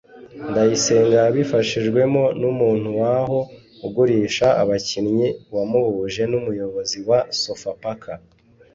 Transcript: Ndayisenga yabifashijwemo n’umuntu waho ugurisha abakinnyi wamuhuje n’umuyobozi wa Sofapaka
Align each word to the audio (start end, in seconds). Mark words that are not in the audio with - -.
Ndayisenga 0.49 1.15
yabifashijwemo 1.21 2.23
n’umuntu 2.41 2.89
waho 3.01 3.39
ugurisha 3.87 4.47
abakinnyi 4.61 5.27
wamuhuje 5.55 6.23
n’umuyobozi 6.31 6.97
wa 7.09 7.19
Sofapaka 7.41 8.11